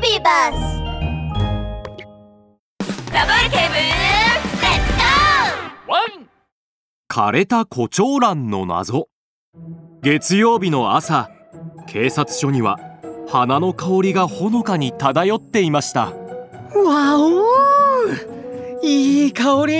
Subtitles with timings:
[0.00, 0.80] ビーバス
[3.12, 3.82] ラブール警部レ
[4.62, 4.92] ッツ
[5.86, 6.26] ゴワン
[7.06, 9.08] 枯れた胡蝶蘭の謎。
[10.00, 11.30] 月曜日の朝
[11.86, 12.78] 警察署には
[13.28, 16.06] 花の香りがほのかに漂っていました。
[16.06, 17.44] わお
[18.82, 19.74] いい香り。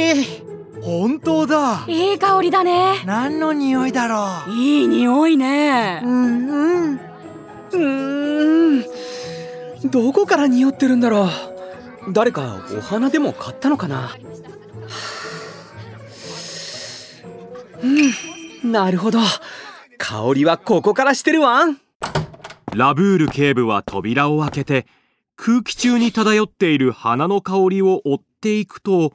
[0.82, 1.84] 本当だ。
[1.89, 3.02] いい香りだね。
[3.07, 4.50] 何の匂いだろう。
[4.50, 6.02] いい匂いね。
[6.05, 6.95] うんうん。
[6.95, 8.09] うーん
[9.85, 12.12] どこから匂ってるんだろう？
[12.12, 14.11] 誰かお花でも買ったのかな？
[17.83, 19.21] うんなるほど。
[19.98, 21.65] 香りはここからしてるわ。
[21.65, 21.79] ん
[22.74, 24.87] ラブール警部は扉を開けて
[25.37, 29.12] 空気中に漂っている花の香りを追っていくと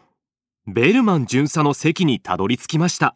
[0.68, 3.16] ベルマン巡査の席にたどり着きました。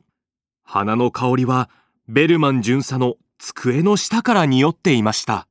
[0.64, 1.70] 花の香りは
[2.08, 5.48] ベルマン巡査の机の下から匂っていました。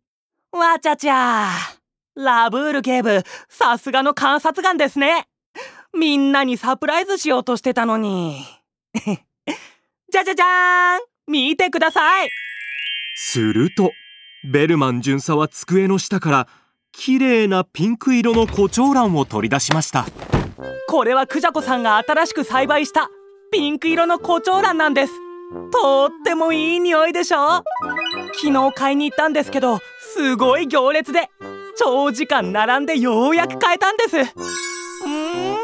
[0.53, 1.51] わちゃちゃ
[2.19, 5.29] ラブール警部さすがの観察眼ですね。
[5.97, 8.45] みんなにサプライズしようとしてたのに。
[10.11, 11.01] じゃじゃじゃーん。
[11.33, 12.31] 見てください。
[13.17, 13.93] すると
[14.51, 16.49] ベルマン巡査は机の下から
[16.91, 20.07] 綺麗なピンク色の胡蝶蘭を取り出しました。
[20.89, 23.11] これはクジャコさんが新しく栽培した
[23.53, 25.13] ピンク色の胡蝶蘭なんです。
[25.73, 27.63] とってもいい匂いでしょ？
[28.35, 29.79] 昨日買いに行ったんですけど
[30.15, 31.31] すごい行列で
[31.79, 34.17] 長時間並んでようやく買えたんです。
[34.17, 35.59] うーん。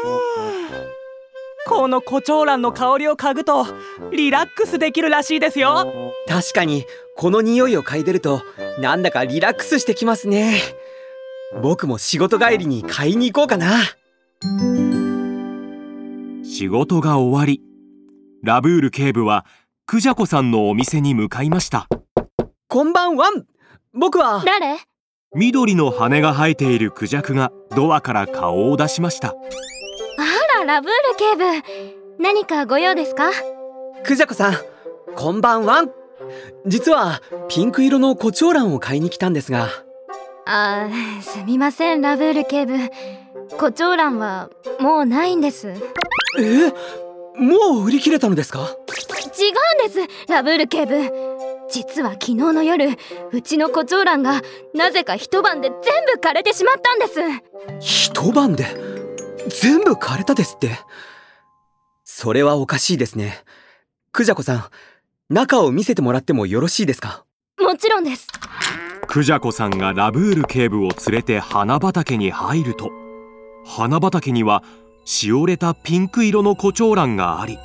[1.67, 3.65] この胡蝶蘭の香りを嗅ぐと
[4.11, 5.91] リラックスできるらしいですよ。
[6.27, 6.85] 確かに
[7.17, 8.41] この匂いを嗅いでると
[8.79, 10.59] なんだかリラックスしてきますね。
[11.61, 13.71] 僕も仕事帰りに買いに行こうかな。
[16.43, 17.61] 仕事が終わり
[18.43, 19.45] ラブール警部は
[19.85, 21.87] クジャコさんのお店に向かいました。
[22.67, 23.29] こんばんは。
[23.93, 24.77] 僕は誰？
[25.35, 29.29] 緑の羽が生えているクジャクがドアから顔を出しました。
[29.29, 29.35] あ
[30.59, 31.43] らラブール警部。
[32.23, 33.31] 何かご用ですか？
[34.05, 34.53] クジャコさん
[35.13, 35.83] こんばんは。
[36.65, 39.67] 実はピンク色の胡蝶蘭を買いに来たんですが。
[40.45, 42.77] あーすみませんラブール警部。
[43.57, 45.73] 胡蝶蘭はもうないんです。
[46.39, 46.71] え？
[47.37, 48.75] もう売り切れたのですか？
[49.85, 50.95] ですラブール警部。
[51.69, 52.97] 実は昨日の夜
[53.31, 54.41] うちの胡蝶蘭が
[54.73, 57.19] なぜか一晩で全部枯れてしまったんです。
[57.79, 58.65] 一晩で？
[59.49, 60.71] 全部枯れたですって？
[62.03, 63.43] それはおかしいですね。
[64.11, 64.65] クジャコさん
[65.29, 67.25] 中を見せてもらってもよろしいですか？
[67.59, 68.27] もちろんです。
[69.07, 72.89] クジャコさんがラブール警部を連れて花畑に入ると
[73.65, 74.63] 花畑には
[75.05, 77.59] しおれたピンク色の胡蝶蘭があり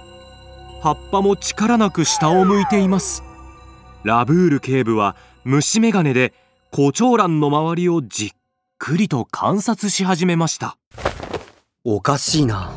[0.83, 3.23] 葉っぱも力なく下を向いています。
[4.05, 6.33] ラブール警部は虫眼鏡で
[6.71, 8.31] 胡蝶蘭の周りをじっ
[8.79, 10.77] くりと観察し始めました。
[11.85, 12.71] おかしいな。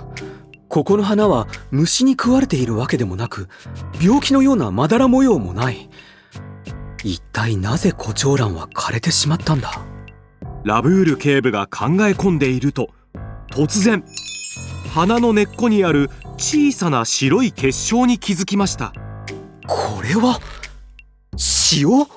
[0.68, 3.47] ここの花は虫に食われているわけでもなく
[4.01, 5.90] 病気のようなまだら模様もない。
[7.03, 9.72] 一体なぜ胡蝶蘭は枯れてしまったんだ？
[10.63, 12.90] ラブール警部が考え込んでいると
[13.51, 14.03] 突然
[14.93, 18.93] 花の根っこにある小さな白い結晶に気づきました。
[19.67, 20.39] これは
[21.75, 21.87] 塩？
[21.89, 22.07] は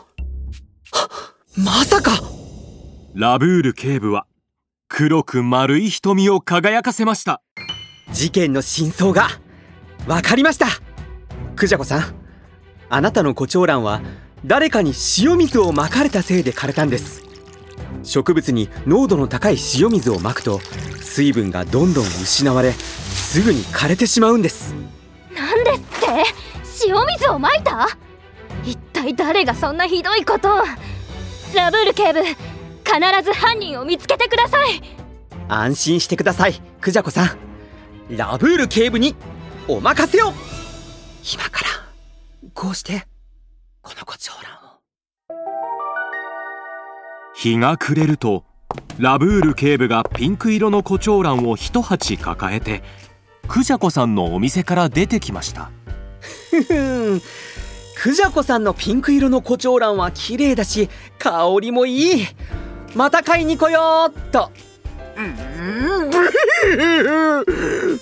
[1.56, 2.20] まさか！
[3.15, 4.26] ラブール警部は
[4.88, 7.41] 黒く丸い瞳を輝かせました。
[8.12, 9.28] 事件の真相が
[10.06, 10.66] わかりました！
[11.56, 12.15] クジャコさん
[12.91, 14.03] あなたの胡蝶蘭は
[14.44, 17.22] 誰かに塩水をまかれたせいで枯れたんです。
[18.03, 20.60] 植物に濃度の高い塩水をまくと
[21.16, 24.75] 水分がどんどん失われすぐに枯れてしまうんです。
[25.34, 26.88] なんですって？
[26.88, 27.88] 塩水をまいた？
[28.66, 30.59] 一体誰がそんなひどいことを？
[31.54, 32.34] ラブール警部必
[33.25, 34.82] ず犯人を見つけてください。
[35.49, 37.38] 安心してくださいクジャコさん。
[38.15, 39.16] ラブール警部に
[39.69, 40.34] お任せを。
[41.33, 43.06] 今からこうして
[43.81, 44.81] この胡蝶蘭を。
[47.34, 48.44] 日が暮れると
[48.98, 52.83] ラブール警部がピンク色の胡蝶蘭を一鉢抱えて
[53.47, 55.71] クジャコさんのお店から出てきました。
[56.51, 56.74] ふふ
[57.16, 57.21] ん
[57.98, 62.27] クジャコさんのピンク色の胡蝶蘭は綺麗だし香りもいい。
[62.95, 64.51] また買いに来ようっと。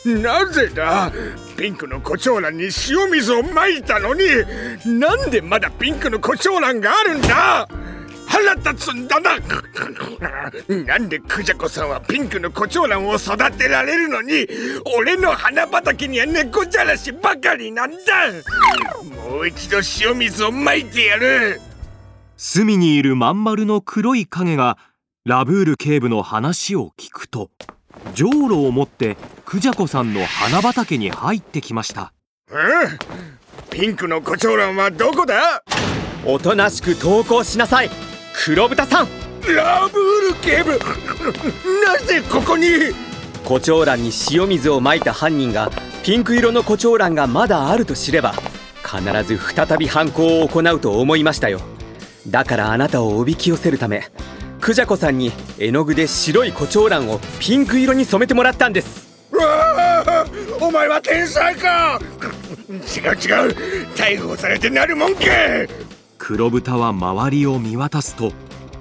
[0.05, 1.12] なぜだ？
[1.56, 4.25] ピンクの胡蝶蘭に塩水をまいたのに。
[4.84, 7.69] なんでまだピンクの胡蝶蘭があるんだ？
[8.34, 9.36] 腹立つんだな。
[10.84, 14.48] なんでクジャコさんはピンクの胡蝶蘭を育てられるのに
[14.98, 17.96] 俺の花畑には猫じゃらしばかりなんだ。
[19.31, 21.60] もう一度塩水をまいてやる。
[22.36, 24.78] 隅にいるまん丸の黒い影が
[25.25, 27.50] ラブール警部の話を聞くと
[28.14, 32.12] じょうろを持ってクジャコさんの花畑に入ってきました。
[32.50, 32.58] うん。
[33.70, 35.62] ピンクのコチョウランはどこだ？
[36.26, 37.90] おとなしく投稿しなさい
[38.36, 39.08] 黒豚さん。
[39.56, 40.72] ラブール警部。
[41.86, 42.66] なぜここに？
[43.44, 45.70] 胡蝶蘭に塩水をまいた犯人が
[46.02, 48.34] ピンク色の胡蝶蘭がまだあると知れば
[48.82, 51.60] 必ず再び犯行を行うと思いましたよ。
[52.26, 54.08] だからあなたをおびき寄せるため
[54.60, 59.06] クジャコさんに絵の具で白い胡蝶蘭をピンク色に染めてもらったんです。
[59.30, 60.26] うわあ
[60.60, 62.00] お前は天才か。
[62.69, 62.84] 違う違う。
[63.94, 65.20] 逮捕されてなるもんか
[66.26, 68.32] 黒豚は周りを見渡すと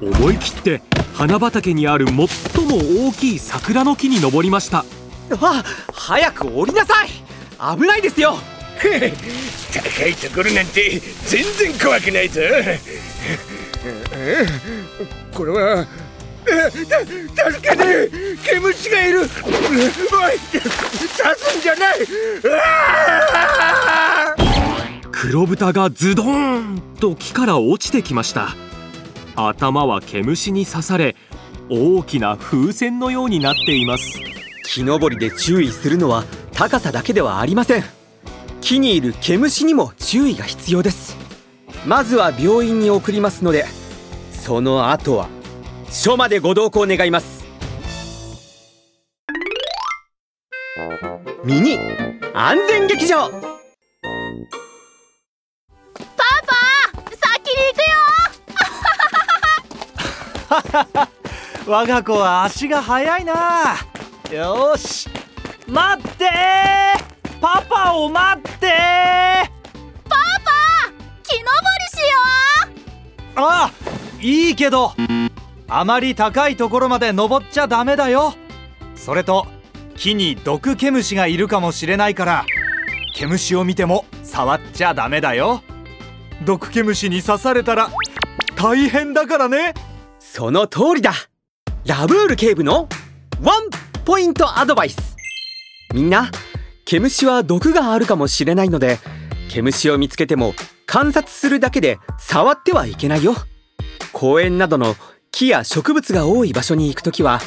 [0.02, 0.82] 思い切って
[1.14, 2.28] 花畑にある最も
[3.10, 4.86] 大きい桜の木に登りました。
[5.42, 5.62] あ
[5.94, 7.10] 早く降りなさい。
[7.78, 8.38] 危ないですよ。
[8.80, 8.88] 高
[10.06, 12.40] いところなんて全然怖くないぞ。
[15.34, 15.86] これは
[16.48, 17.02] えた
[17.52, 18.10] 助けて
[18.54, 19.20] 毛虫がいる。
[19.20, 19.42] おい刺
[21.40, 22.00] すんじゃない。
[22.00, 22.04] う
[22.50, 23.63] わー
[25.26, 28.58] 黒豚がズドーンと木から落ちてきました。
[29.38, 31.16] 頭は毛虫に刺され
[31.70, 34.20] 大きな風船のようになっています。
[34.66, 37.84] 木登りで注意するのは高さだけではありません。
[38.60, 41.16] 木にいる毛虫にも注意が必要です。
[41.86, 43.64] まずは病院に送りますので
[44.34, 45.30] その後は
[45.90, 47.46] 署までご同行願います。
[51.46, 51.80] ミニ
[52.34, 53.53] 安全劇場。
[61.74, 63.34] 我が子は足が速いな。
[64.32, 65.10] よーし。
[65.68, 66.26] 待って。
[66.26, 68.68] ーパパを待って。
[68.68, 68.70] ー
[71.24, 71.50] 木登
[71.82, 71.98] りし
[73.36, 73.72] よあ
[74.22, 74.94] いいけど
[75.68, 78.36] あまり高いところまで登っちゃダメだよ。
[78.96, 79.48] それと
[79.96, 82.46] 木に毒毛虫がいるかもしれないから
[83.16, 85.64] 毛虫を見ても触っちゃダメだよ。
[86.46, 87.90] 毒毛虫に刺されたら
[88.56, 89.74] 大変だからね。
[90.20, 91.14] その通りだ
[91.86, 92.88] ラブール警部の
[93.42, 93.70] ワン
[94.06, 95.18] ポイントアドバイス。
[95.94, 96.32] みんな
[96.86, 99.00] 毛虫は毒があるかもしれないので
[99.50, 100.54] 毛虫を見つけても
[100.86, 103.36] 観察するだけで触ってはいけないよ。
[104.14, 104.96] 公園などの
[105.32, 107.42] 木や植物が多い場所に行くときは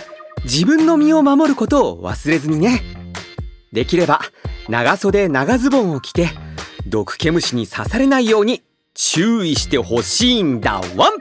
[0.45, 2.83] 自分の身を守ることを忘れずにね。
[3.73, 4.21] できれば
[4.69, 6.29] 長袖長ズボンを着て
[6.87, 8.63] 毒毛虫に刺されないように
[8.93, 10.83] 注意してほしいんだ。
[10.95, 11.13] ワン